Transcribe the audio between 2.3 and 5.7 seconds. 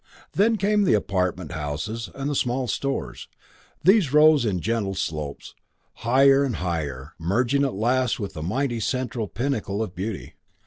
small stores; these rose in gentle slopes,